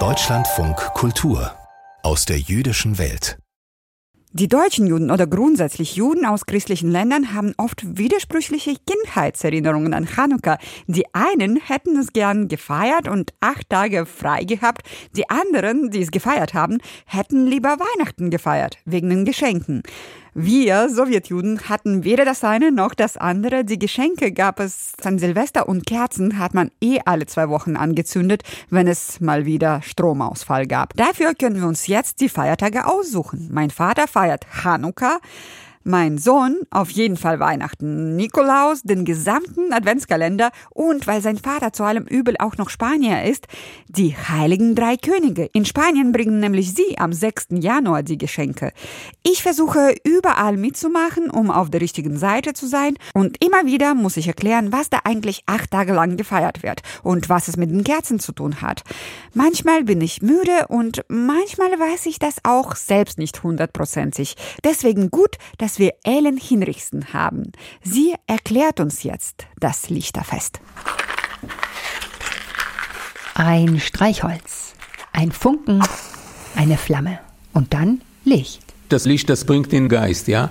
[0.00, 1.52] Deutschlandfunk Kultur
[2.02, 3.38] aus der jüdischen Welt.
[4.32, 10.58] Die deutschen Juden oder grundsätzlich Juden aus christlichen Ländern haben oft widersprüchliche Kindheitserinnerungen an Chanukka.
[10.88, 14.88] Die einen hätten es gern gefeiert und acht Tage frei gehabt.
[15.16, 19.84] Die anderen, die es gefeiert haben, hätten lieber Weihnachten gefeiert, wegen den Geschenken.
[20.36, 23.64] Wir Sowjetjuden hatten weder das eine noch das andere.
[23.64, 28.42] Die Geschenke gab es an Silvester und Kerzen hat man eh alle zwei Wochen angezündet,
[28.68, 30.94] wenn es mal wieder Stromausfall gab.
[30.94, 33.48] Dafür können wir uns jetzt die Feiertage aussuchen.
[33.52, 35.20] Mein Vater feiert Chanukka.
[35.86, 41.84] Mein Sohn auf jeden Fall Weihnachten, Nikolaus, den gesamten Adventskalender und weil sein Vater zu
[41.84, 43.48] allem Übel auch noch Spanier ist,
[43.88, 45.44] die heiligen drei Könige.
[45.52, 47.48] In Spanien bringen nämlich sie am 6.
[47.60, 48.72] Januar die Geschenke.
[49.22, 54.16] Ich versuche überall mitzumachen, um auf der richtigen Seite zu sein und immer wieder muss
[54.16, 57.84] ich erklären, was da eigentlich acht Tage lang gefeiert wird und was es mit den
[57.84, 58.84] Kerzen zu tun hat.
[59.34, 64.36] Manchmal bin ich müde und manchmal weiß ich das auch selbst nicht hundertprozentig.
[64.64, 67.50] Deswegen gut, dass dass wir Ellen Hinrichsen haben.
[67.82, 70.60] Sie erklärt uns jetzt das Lichterfest.
[73.34, 74.74] Ein Streichholz,
[75.12, 75.82] ein Funken,
[76.54, 77.18] eine Flamme
[77.54, 78.62] und dann Licht.
[78.88, 80.50] Das Licht, das bringt den Geist, ja.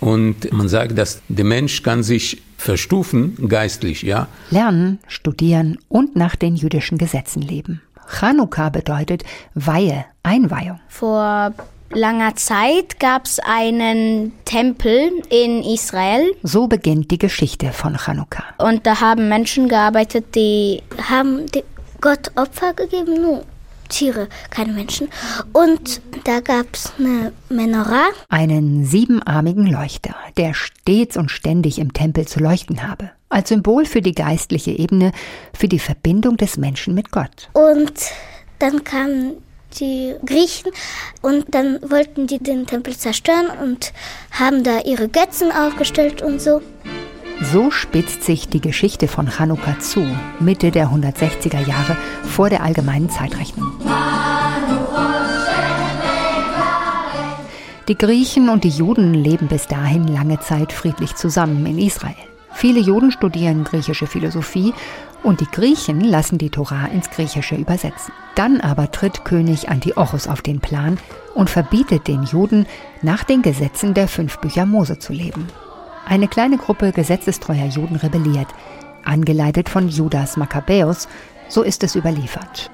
[0.00, 4.26] Und man sagt, dass der Mensch kann sich verstufen geistlich, ja.
[4.50, 7.80] Lernen, studieren und nach den jüdischen Gesetzen leben.
[8.08, 9.22] Chanukka bedeutet
[9.54, 10.80] Weihe, Einweihung.
[10.88, 11.54] Vor
[11.94, 16.34] langer Zeit gab es einen Tempel in Israel.
[16.42, 18.44] So beginnt die Geschichte von Chanukka.
[18.58, 21.46] Und da haben Menschen gearbeitet, die haben
[22.00, 23.44] Gott Opfer gegeben, nur
[23.88, 25.08] Tiere, keine Menschen.
[25.52, 28.08] Und da gab es eine Menorah.
[28.28, 33.10] Einen siebenarmigen Leuchter, der stets und ständig im Tempel zu leuchten habe.
[33.28, 35.12] Als Symbol für die geistliche Ebene,
[35.56, 37.50] für die Verbindung des Menschen mit Gott.
[37.52, 37.92] Und
[38.58, 39.34] dann kamen
[39.74, 40.70] die Griechen
[41.22, 43.92] und dann wollten die den Tempel zerstören und
[44.30, 46.62] haben da ihre Götzen aufgestellt und so.
[47.52, 50.06] So spitzt sich die Geschichte von Chanukka zu,
[50.38, 53.72] Mitte der 160er Jahre vor der allgemeinen Zeitrechnung.
[57.88, 62.14] Die Griechen und die Juden leben bis dahin lange Zeit friedlich zusammen in Israel.
[62.54, 64.72] Viele Juden studieren griechische Philosophie
[65.24, 68.12] und die Griechen lassen die Tora ins Griechische übersetzen.
[68.34, 70.98] Dann aber tritt König Antiochus auf den Plan
[71.34, 72.66] und verbietet den Juden,
[73.02, 75.48] nach den Gesetzen der fünf Bücher Mose zu leben.
[76.06, 78.48] Eine kleine Gruppe gesetzestreuer Juden rebelliert,
[79.04, 81.08] angeleitet von Judas Makkabäus,
[81.48, 82.70] so ist es überliefert.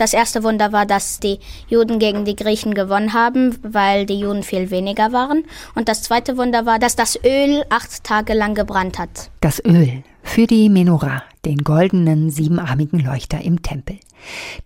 [0.00, 4.42] Das erste Wunder war, dass die Juden gegen die Griechen gewonnen haben, weil die Juden
[4.42, 5.44] viel weniger waren.
[5.74, 9.30] Und das zweite Wunder war, dass das Öl acht Tage lang gebrannt hat.
[9.42, 13.98] Das Öl für die Menorah, den goldenen siebenarmigen Leuchter im Tempel.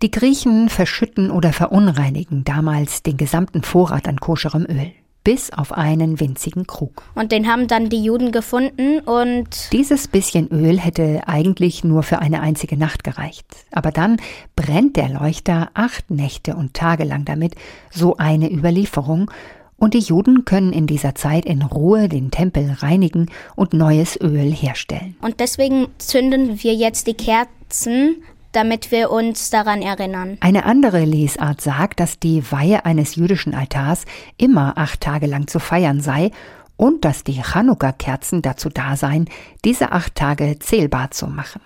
[0.01, 4.91] Die Griechen verschütten oder verunreinigen damals den gesamten Vorrat an koscherem Öl
[5.25, 7.03] bis auf einen winzigen Krug.
[7.15, 9.69] Und den haben dann die Juden gefunden und.
[9.73, 13.45] Dieses bisschen Öl hätte eigentlich nur für eine einzige Nacht gereicht.
[13.71, 14.17] Aber dann
[14.55, 17.55] brennt der Leuchter acht Nächte und Tage lang damit,
[17.89, 19.31] so eine Überlieferung,
[19.77, 24.51] und die Juden können in dieser Zeit in Ruhe den Tempel reinigen und neues Öl
[24.51, 25.15] herstellen.
[25.21, 28.23] Und deswegen zünden wir jetzt die Kerzen
[28.55, 30.37] damit wir uns daran erinnern.
[30.39, 34.05] Eine andere Lesart sagt, dass die Weihe eines jüdischen Altars
[34.37, 36.31] immer acht Tage lang zu feiern sei
[36.77, 39.29] und dass die Chanukka-Kerzen dazu da seien,
[39.63, 41.61] diese acht Tage zählbar zu machen.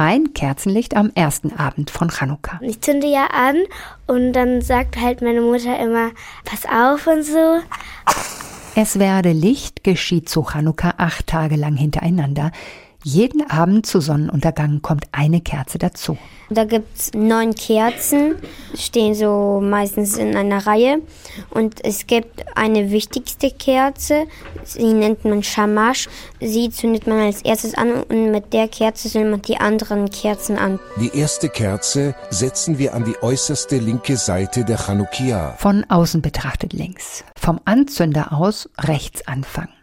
[0.00, 2.60] Ein Kerzenlicht am ersten Abend von Chanukka.
[2.62, 3.56] Ich zünde ja an
[4.06, 6.12] und dann sagt halt meine Mutter immer,
[6.44, 7.58] pass auf und so.
[8.76, 12.52] Es werde Licht geschieht zu Chanukka acht Tage lang hintereinander.
[13.10, 16.18] Jeden Abend zu Sonnenuntergang kommt eine Kerze dazu.
[16.50, 18.34] Da gibt es neun Kerzen,
[18.74, 21.00] stehen so meistens in einer Reihe.
[21.48, 24.26] Und es gibt eine wichtigste Kerze,
[24.62, 26.06] sie nennt man Shamash.
[26.38, 30.58] Sie zündet man als erstes an und mit der Kerze zündet man die anderen Kerzen
[30.58, 30.78] an.
[31.00, 35.54] Die erste Kerze setzen wir an die äußerste linke Seite der Chanukia.
[35.56, 39.77] Von außen betrachtet links, vom Anzünder aus rechts anfangen.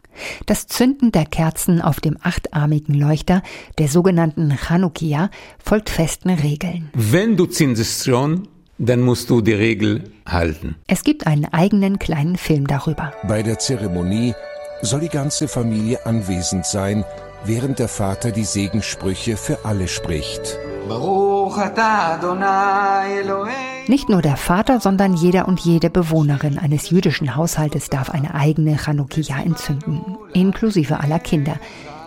[0.45, 3.41] Das Zünden der Kerzen auf dem achtarmigen Leuchter,
[3.77, 5.29] der sogenannten Chanukia,
[5.63, 6.89] folgt festen Regeln.
[6.94, 8.47] Wenn du zündest schon,
[8.77, 10.75] dann musst du die Regel halten.
[10.88, 13.13] Es gibt einen eigenen kleinen Film darüber.
[13.27, 14.33] Bei der Zeremonie
[14.81, 17.06] soll die ganze Familie anwesend sein,
[17.45, 20.57] während der Vater die Segenssprüche für alle spricht.
[20.88, 23.75] Baruch Adonai Elohim.
[23.87, 28.77] Nicht nur der Vater, sondern jeder und jede Bewohnerin eines jüdischen Haushaltes darf eine eigene
[28.77, 31.57] Chanukia entzünden, inklusive aller Kinder.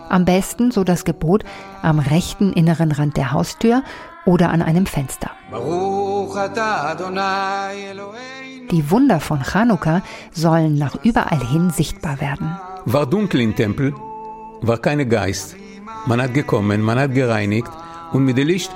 [0.09, 1.45] Am besten, so das Gebot,
[1.81, 3.83] am rechten inneren Rand der Haustür
[4.25, 5.31] oder an einem Fenster.
[8.71, 10.01] Die Wunder von Chanukka
[10.31, 12.57] sollen nach überall hin sichtbar werden.
[12.85, 13.93] War dunkel im Tempel,
[14.61, 15.55] war kein Geist.
[16.07, 17.71] Man hat gekommen, man hat gereinigt
[18.11, 18.71] und mit dem Licht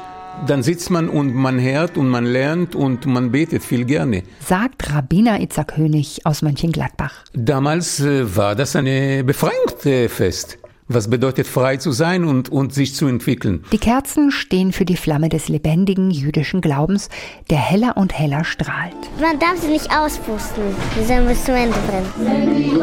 [0.48, 4.24] dann sitzt man und man hört und man lernt und man betet viel gerne.
[4.46, 7.24] Sagt Rabbiner Itzak Hönig aus Mönchengladbach.
[7.34, 10.58] Damals äh, war das eine Befreiungsfest.
[10.90, 13.64] Was bedeutet frei zu sein und, und sich zu entwickeln?
[13.72, 17.10] Die Kerzen stehen für die Flamme des lebendigen jüdischen Glaubens,
[17.50, 18.94] der heller und heller strahlt.
[19.22, 20.64] Man darf sie nicht auspusten.
[20.98, 22.82] Sie sollen bis zum Ende brennen.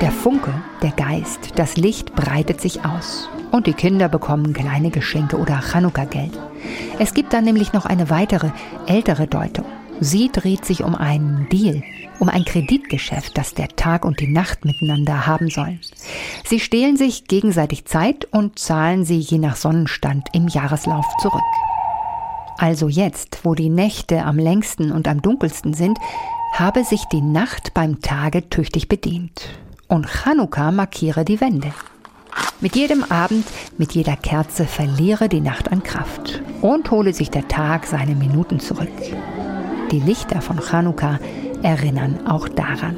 [0.00, 0.52] Der Funke,
[0.82, 3.28] der Geist, das Licht breitet sich aus.
[3.52, 6.32] Und die Kinder bekommen kleine Geschenke oder Chanukka-Geld.
[6.98, 8.50] Es gibt dann nämlich noch eine weitere,
[8.86, 9.66] ältere Deutung.
[10.00, 11.82] Sie dreht sich um einen Deal,
[12.18, 15.80] um ein Kreditgeschäft, das der Tag und die Nacht miteinander haben sollen.
[16.44, 21.42] Sie stehlen sich gegenseitig Zeit und zahlen sie je nach Sonnenstand im Jahreslauf zurück.
[22.56, 25.98] Also jetzt, wo die Nächte am längsten und am dunkelsten sind,
[26.54, 29.48] habe sich die Nacht beim Tage tüchtig bedient.
[29.88, 31.72] Und Chanukka markiere die Wende.
[32.60, 33.46] Mit jedem Abend,
[33.76, 38.60] mit jeder Kerze verliere die Nacht an Kraft und hole sich der Tag seine Minuten
[38.60, 38.88] zurück.
[39.90, 41.18] Die Lichter von Chanukka
[41.62, 42.96] erinnern auch daran.